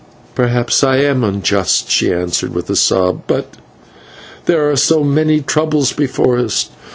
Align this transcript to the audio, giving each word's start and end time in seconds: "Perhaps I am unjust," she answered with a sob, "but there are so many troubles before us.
"Perhaps 0.33 0.83
I 0.83 0.95
am 0.95 1.23
unjust," 1.23 1.91
she 1.91 2.11
answered 2.11 2.55
with 2.55 2.71
a 2.71 2.75
sob, 2.75 3.21
"but 3.27 3.53
there 4.45 4.67
are 4.67 4.75
so 4.75 5.03
many 5.03 5.41
troubles 5.41 5.93
before 5.93 6.39
us. 6.39 6.71